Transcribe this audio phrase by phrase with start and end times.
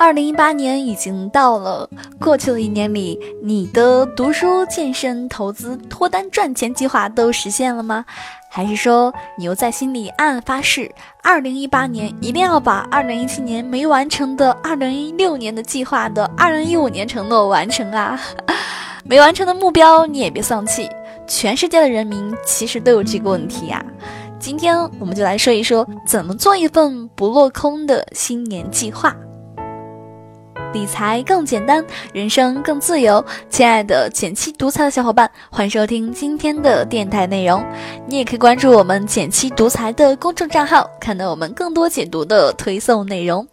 [0.00, 1.86] 二零一八年已经到了，
[2.18, 8.02] 过去的一年里，你的读书、健身、投资、脱单、赚钱计划都实现了吗？
[8.48, 10.90] 还是说你又在心里暗暗发誓，
[11.22, 18.18] 二零一八年一定要把二零一七年没完成的、二零一六年的计划的二零一五年承诺完成啊？
[19.04, 20.88] 没完成的目标你也别丧气，
[21.26, 23.84] 全世界的人民其实都有这个问题呀。
[24.38, 29.14] 今天我们就来说一说，怎么做一份不落空的新年计划。
[30.72, 33.24] 理财更简单，人生更自由。
[33.48, 37.64] 亲爱的减七独裁的小伙伴，欢迎收听今天的电台内容。
[38.06, 43.46] 你也可以关注我们减七独裁的公众账号，看到我们更多解读的推送内容。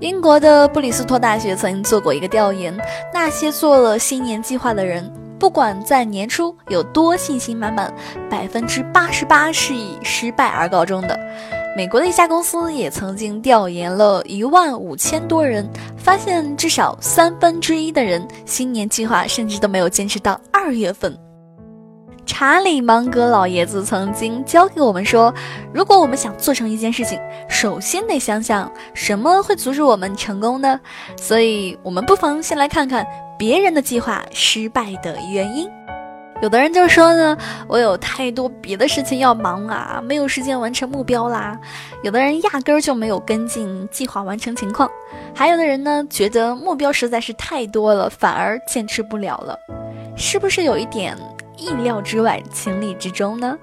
[0.00, 2.76] 英国的布里斯托大学曾经做过一个调研，
[3.12, 7.92] 那些做了新年计划的人，不管在年初有多信心满满，
[8.30, 11.18] 百分之八十八是以失败而告终的。
[11.76, 21.14] 美国的一家公司也曾经调研了一万五千多人，发现至少三分之一的人新年计划甚至都没有坚持到二月份。
[22.24, 25.34] 查理芒格老爷子曾经教给我们说，
[25.70, 30.80] 如果我们想做成一件事情，首先得想想什么会阻止我们成功呢？
[31.18, 33.06] 所以，我们不妨先来看看
[33.38, 35.68] 别人的计划失败的原因。
[36.42, 41.58] 有的人就说呢，我有太多别的事情要忙啊，没有时间完成目标啦。
[42.02, 44.90] 有的人压根儿就没有跟进计划完成情况，
[45.34, 49.58] 还有的人呢，觉得目标实在是太多了，反而坚持不了了。
[50.14, 51.16] 是不是有一点
[51.56, 53.56] 意料之外、情理之中呢？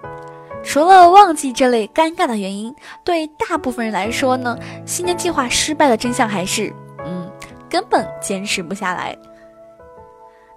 [0.63, 6.73] 除了忘记这类尴尬的原因，对大部分人来说呢，新年计划失败的真相还是，
[7.05, 7.29] 嗯，
[7.69, 9.16] 根本坚持不下来。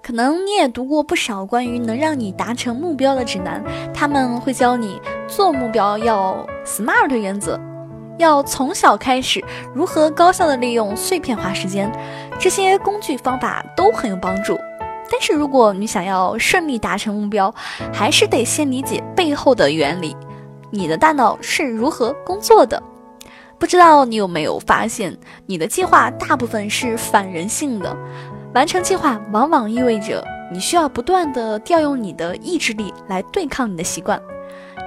[0.06, 3.60] 可能你也读过不少关于能让你达成目标的指南，
[3.92, 7.58] 他们会教你做目标要 SMART 原则，
[8.16, 11.90] 要从小开始，如何高效的利用碎片化时间，
[12.38, 14.56] 这些工具方法都很有帮助。
[15.10, 17.52] 但是如果你想要顺利达成目标，
[17.92, 20.16] 还是得先理解背后的原理，
[20.70, 22.80] 你的大脑是如何工作的。
[23.58, 27.96] 不知道你有没有发现，你的计划大部分是反人性的。
[28.54, 34.20] 完成计划往往意味着你需要不断的调用你的意志力来对抗你的习惯，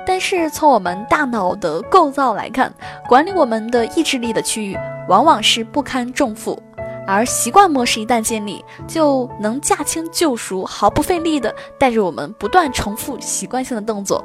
[0.08, 2.74] 但是从我们大脑的构造来看，
[3.08, 4.78] 管理我们的意志力的区域
[5.08, 6.58] 往往是不堪重负，
[7.06, 14.24] 而习惯模式一旦建立，就能驾轻就熟，毫不费力的带着我们不断重复习惯性的动作。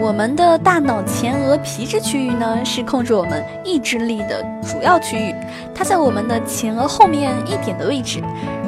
[0.00, 5.34] 我们的大脑前额皮质区域呢，是控制我们意志力的主要区域，
[5.74, 8.22] 它在我们的前额后面一点的位置。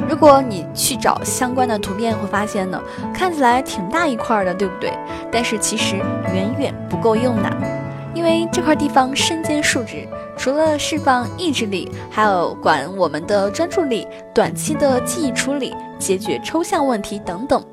[0.09, 2.81] 如果你去找相关的图片，会发现呢，
[3.13, 4.91] 看起来挺大一块的，对不对？
[5.31, 5.95] 但是其实
[6.33, 7.49] 远远不够用的，
[8.13, 17.63] 因为这块地方身兼数职，除了释放意志力，还有管我们的专注力、短期的记忆处理、解决抽象问题等等。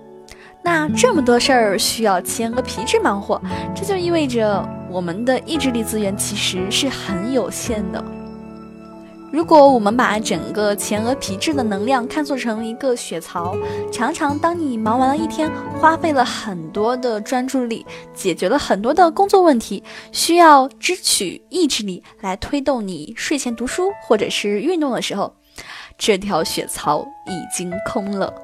[0.62, 3.40] 那这么多事儿需要前额皮质忙活，
[3.74, 8.02] 这就意味着我们的意志力资源其实是很有限的。
[9.32, 13.56] 如果我们把整个前额皮质的能量看作成一个血槽，
[13.92, 15.48] 常常当你忙完了一天，
[15.78, 25.32] 花费了很多的专注力，解决了很多的工作问题，需要支取意志力来推动你睡前读书或者是运动的时候，
[25.96, 28.34] 这条血槽已经空了。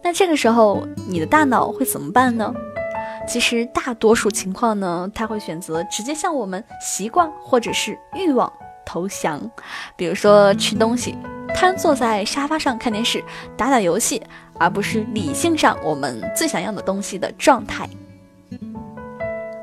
[0.00, 2.54] 那这个时候，你的大脑会怎么办呢？
[3.26, 8.52] 其实大多数情况呢，他会选择直接向我们习惯或者是欲望
[8.86, 9.38] 投降，
[9.96, 11.14] 比如说吃东西，
[11.54, 13.22] 瘫坐在沙发上看电视、
[13.56, 14.22] 打打游戏，
[14.58, 17.86] 而不是理性上我们最想要的东西的状态。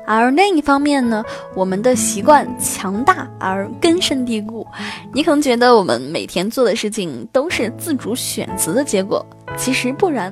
[0.06, 1.24] 而另一方面呢，
[1.54, 4.66] 我们的习惯强大而根深蒂固，
[5.14, 9.24] 你可能觉得我们每天做的事情都是自主选择的结果，
[9.56, 10.30] 其实不然。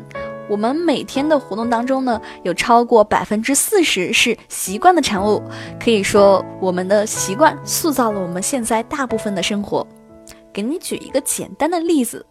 [0.48, 5.42] 我们每天的活动当中呢，有超过百分之四十是习惯的产物，
[5.82, 9.86] 可以说我们的习惯塑造了我们现在大部分的生活。
[10.52, 12.26] 给你举一个简单的例子，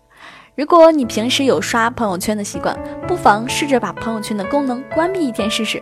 [0.56, 2.78] 如果你平时有刷朋友圈的习惯，
[3.08, 5.82] 不妨试着把朋友圈的功能关闭一天试试。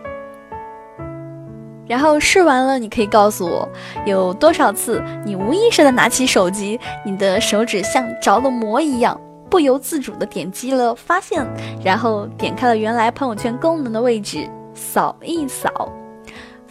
[1.86, 3.68] 然后试完了，你可以告诉我
[4.06, 11.44] 有多少次你无意识的拿起手机，你的手指像着了魔一样，不由自主的点击了发现，
[11.84, 15.92] 然后点开了原来朋友圈功能的位置，扫一扫。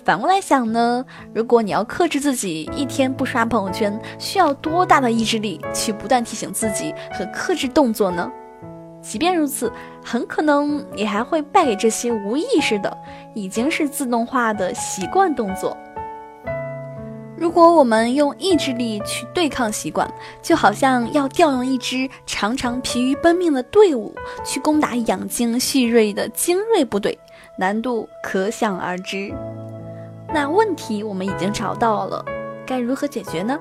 [0.06, 8.32] 反过来想呢，如果你要克制自己一天不刷朋友圈，需要多大的意志力去不断提醒自己和克制动作呢？
[9.02, 9.72] 即便如此，
[10.04, 12.98] 很可能你还会败给这些无意识的、
[13.36, 15.78] 已经是自动化的习惯动作。
[17.40, 24.14] 如果我们用意志力去对抗习惯，就好像要调用一支常常疲于奔命的队伍
[24.44, 27.18] 去攻打养精蓄锐的精锐部队，
[27.58, 29.34] 难度可想而知。
[30.34, 32.26] 那问题我们已经找到了，
[32.68, 33.58] 该如何解决呢？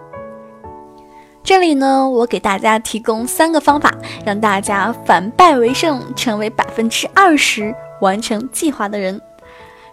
[1.45, 3.95] 这里呢，我给大家提供三个方法，
[4.27, 9.21] 让大家反败为胜，成为百分之二十完成计划的人。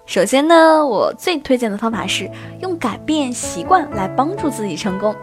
[0.06, 2.30] 首先呢，我最推荐的方法是
[2.62, 5.16] 用改变习惯来帮助自己成功。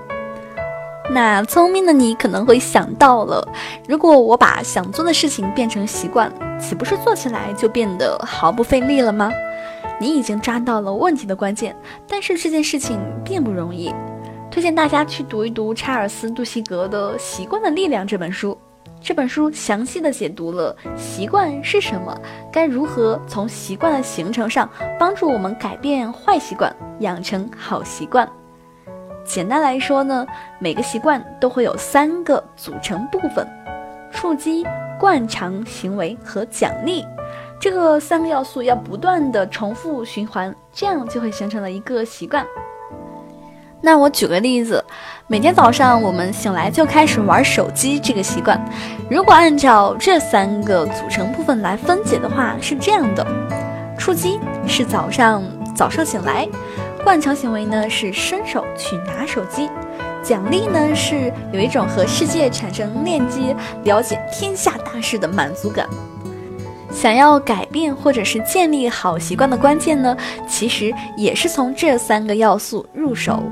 [1.10, 3.46] 那聪明的你可能会想到了，
[3.88, 9.30] 如果我把想做的事情变成习惯，岂不是做起来就变得毫不费力了吗？
[10.00, 11.76] 你已经抓到了问题的关键，
[12.08, 13.94] 但是这件事情并不容易。
[14.50, 18.58] 推荐大家去读一读查尔斯·杜西格的《习惯的力量》这本书。
[19.04, 22.16] 这本书详细的解读了习惯是什么，
[22.52, 28.28] 该如何从习惯的形成上帮助我们改变坏习惯，养成好习惯。
[29.24, 30.24] 简单来说呢，
[30.60, 33.44] 每个习惯都会有三个组成部分：
[34.12, 34.64] 触击、
[35.00, 37.04] 惯常行为和奖励。
[37.60, 42.46] 这个三个要素要不断的重复循环，这样就会形成了一个习惯。
[43.84, 44.82] 那我举个例子，
[45.26, 48.58] 每天早上我们醒来就开始玩手机这个习惯，
[49.10, 53.26] 如果按照这三个组成部分来分解的话，是这样的：
[53.98, 54.38] 触机
[54.68, 55.42] 是早上
[55.74, 56.48] 早上醒来，
[57.02, 59.68] 惯常行为呢是伸手去拿手机，
[60.22, 65.88] 奖励呢是有一种和世界产生链接、了解天下大事的满足感。
[66.92, 73.42] 想要改变或者是建立好习惯的关键呢，其实也是从这三个要素入手。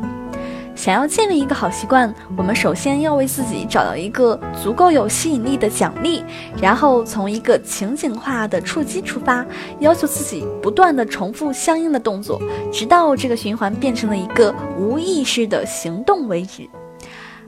[0.75, 6.25] 想要建立一个好习惯，我们首先要为自己找到一个足够有吸引力的奖励，
[6.61, 9.45] 然后从一个情景化的触机出发，
[9.81, 12.41] 要求自己不断的重复相应的动作，
[12.73, 16.67] 直到这个循环变成了一个无意识的行动为止。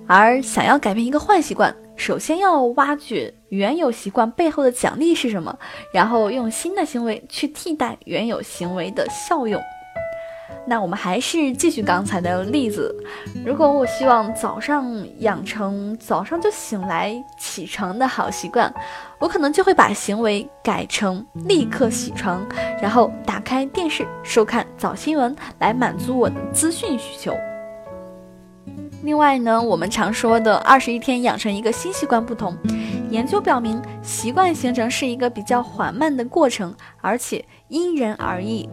[0.07, 5.57] 而想要改变一个坏习惯，首先要挖掘原有习惯背后的奖励是什么，
[5.95, 9.63] 然后用新的行为去替代原有行为的效用。
[10.67, 12.95] 那我们还是继续刚才的例子，
[13.45, 14.87] 如果我希望早上
[15.19, 18.73] 养成早上就醒来起床的好习惯，
[19.19, 22.47] 我可能就会把行为改成立刻起床，
[22.81, 27.35] 然后打开电视收看早新闻来满足我的资讯需求。
[29.03, 32.57] 另外呢，我们常说的二十一天养成一个新习惯不同，
[33.11, 38.69] 研究表明习惯形成是一个比较缓慢的过程，而且因人而异。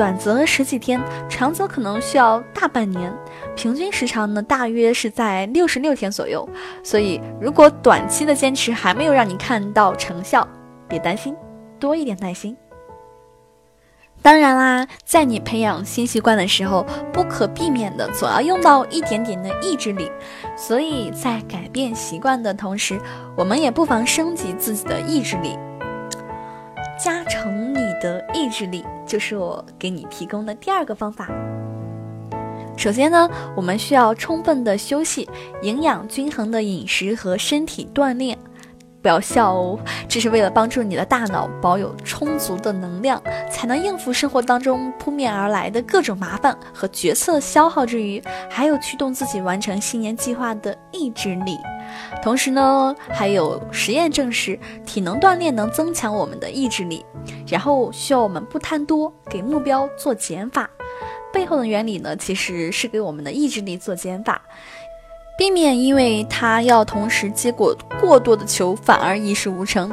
[0.00, 0.98] 短则十几天，
[1.28, 3.14] 长则可能需要大半年，
[3.54, 6.48] 平均时长呢大约是在六十六天左右。
[6.82, 10.48] 所以，如果短期的坚持还没有让你看到成效，
[10.88, 11.36] 别担心，
[11.78, 12.56] 多一点耐心。
[14.22, 20.10] 当然啦，在你培养新习惯的时候，不可避免的总要用到一点点的意志力。
[20.56, 22.98] 所以在改变习惯的同时，
[23.36, 25.58] 我们也不妨升级自己的意志力。
[28.00, 31.28] 的意志力，就是我给你提供的第二个方法。
[32.76, 35.28] 首先呢，我们需要充分的休息、
[35.62, 38.38] 营养均衡的饮食和身体锻炼。
[39.02, 51.56] 不要笑哦，这是为了帮助你的大脑保有充足的能量，才能应付生活当中扑面而来的各种麻烦和决策消耗之余，还有驱动自己完成新年计划的意志力。
[52.22, 57.04] 同时呢，还有实验证实，体能锻炼能增强我们的意志力。
[57.46, 60.68] 然后需要我们不贪多，给目标做减法。
[61.32, 64.42] 背后的原理呢，其实是给我们的意志力做减法，
[65.38, 69.92] 避免因为它要同时接过过多的球，反而一事无成。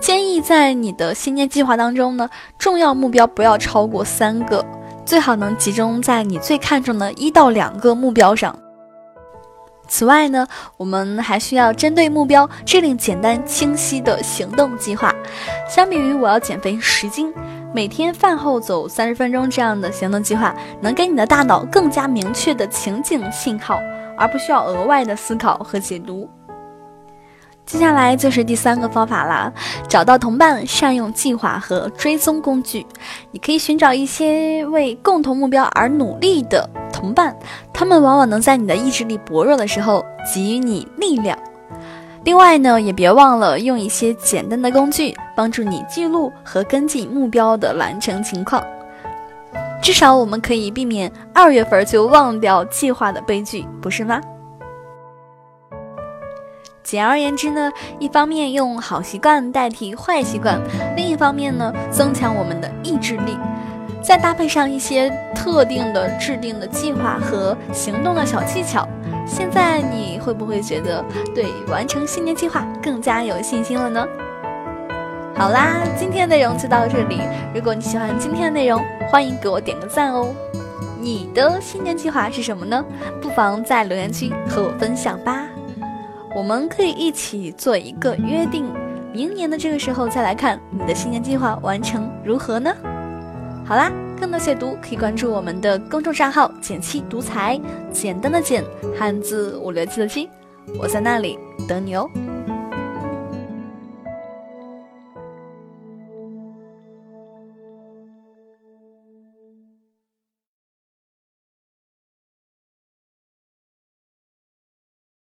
[0.00, 2.28] 建议在你的新年计划当中呢，
[2.58, 4.64] 重要目标不要超过三个，
[5.04, 8.58] 最好能集中在你最看重的一到两个目标上。
[9.90, 15.12] 此外呢，我们还需要针对目标制定简单清晰的行动计划。
[15.68, 17.34] 相比于我要减肥十斤，
[17.74, 23.80] 每天饭后走三十分钟这样的行动计划，能给你的大脑更加明确的情景信号，
[24.16, 26.30] 而不需要额外的思考和解读。
[27.70, 29.52] 接下来就是第三个方法啦，
[29.88, 32.84] 找到同伴，善用计划和追踪工具。
[33.30, 37.34] 你可以寻找一些为共同目标而努力的同伴，
[37.72, 41.38] 他们往往能在你的意志力薄弱的时候给予你力量。
[42.24, 48.60] 另外呢，也别忘了用一些简单的工具，帮助你记录和跟进目标的完成情况。
[49.80, 54.20] 至少我们可以避免二月份就忘掉计划的悲剧，不是吗？
[56.82, 60.60] 简而言之呢，一方面用好习惯代替坏习惯，
[60.96, 63.36] 另一方面呢，增强我们的意志力。
[64.02, 68.88] 再搭配上一些特定的制定的计划和行动的小技巧，
[69.26, 74.06] 现在你会不会觉得对完成新年计划更加有信心了呢？
[75.36, 77.20] 好啦，今天的内容就到这里。
[77.54, 80.34] 如果你喜欢今天的内容，欢迎给我点个赞哦。
[80.98, 82.82] 你的新年计划是什么呢？
[83.20, 85.49] 不妨在留言区和我分享吧。
[86.34, 88.64] 我们可以一起做一个约定，
[89.12, 92.72] 明年的这个时候再来看你的新年计划完成如何呢？
[93.66, 97.60] 好啦，更多解读可以关注我们的公众账号“简七独裁”，
[97.92, 98.64] 简单的简，
[98.96, 100.28] 汉字五六七的七，
[100.78, 101.36] 我在那里
[101.68, 102.08] 等你哦。